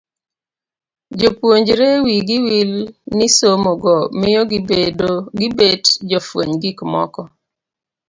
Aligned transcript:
Jopuonjre 1.19 1.87
wi 2.03 2.13
gi 2.27 2.37
wil 2.45 2.73
ni 3.17 3.27
somo 3.37 3.71
go 3.83 3.95
miyo 4.19 4.41
gibet 5.57 5.83
jofweny 6.09 6.53
gik 6.61 6.77
moko. 6.91 7.21